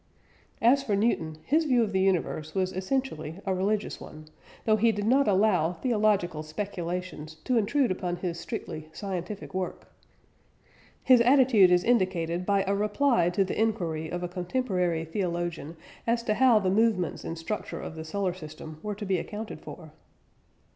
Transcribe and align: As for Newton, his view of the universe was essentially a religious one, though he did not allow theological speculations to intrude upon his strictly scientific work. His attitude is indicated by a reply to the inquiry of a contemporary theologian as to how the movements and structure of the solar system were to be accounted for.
As 0.63 0.81
for 0.81 0.95
Newton, 0.95 1.37
his 1.45 1.65
view 1.65 1.83
of 1.83 1.91
the 1.93 1.99
universe 1.99 2.55
was 2.55 2.73
essentially 2.73 3.39
a 3.45 3.53
religious 3.53 4.01
one, 4.01 4.25
though 4.65 4.75
he 4.75 4.91
did 4.91 5.05
not 5.05 5.27
allow 5.27 5.73
theological 5.73 6.41
speculations 6.41 7.35
to 7.43 7.55
intrude 7.55 7.91
upon 7.91 8.15
his 8.15 8.39
strictly 8.39 8.89
scientific 8.93 9.53
work. 9.53 9.93
His 11.03 11.21
attitude 11.21 11.69
is 11.69 11.83
indicated 11.83 12.47
by 12.47 12.63
a 12.65 12.73
reply 12.73 13.29
to 13.29 13.43
the 13.45 13.61
inquiry 13.61 14.09
of 14.09 14.23
a 14.23 14.27
contemporary 14.27 15.05
theologian 15.05 15.77
as 16.07 16.23
to 16.23 16.33
how 16.33 16.57
the 16.57 16.71
movements 16.71 17.23
and 17.23 17.37
structure 17.37 17.79
of 17.79 17.93
the 17.93 18.03
solar 18.03 18.33
system 18.33 18.79
were 18.81 18.95
to 18.95 19.05
be 19.05 19.19
accounted 19.19 19.61
for. 19.61 19.91